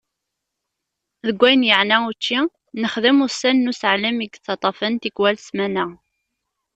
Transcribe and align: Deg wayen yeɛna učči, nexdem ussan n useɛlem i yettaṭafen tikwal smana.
Deg 1.25 1.37
wayen 1.41 1.67
yeɛna 1.69 1.97
učči, 2.09 2.39
nexdem 2.81 3.17
ussan 3.25 3.57
n 3.65 3.69
useɛlem 3.71 4.17
i 4.19 4.25
yettaṭafen 4.27 4.93
tikwal 5.01 5.35
smana. 5.47 5.85